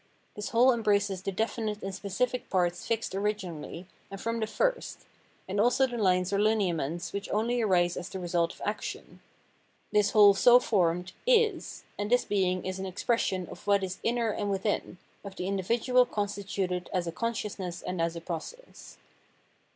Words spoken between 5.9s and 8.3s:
lines or lineaments which only arise as the